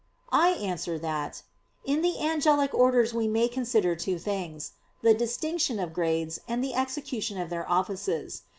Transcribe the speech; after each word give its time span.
I 0.33 0.53
answer 0.53 0.97
that, 0.97 1.43
In 1.85 2.01
the 2.01 2.19
angelic 2.19 2.73
orders 2.73 3.13
we 3.13 3.27
may 3.27 3.47
consider 3.47 3.95
two 3.95 4.17
things; 4.17 4.71
the 5.03 5.13
distinction 5.13 5.77
of 5.77 5.93
grades, 5.93 6.39
and 6.47 6.63
the 6.63 6.73
execution 6.73 7.39
of 7.39 7.51
their 7.51 7.69
offices. 7.69 8.41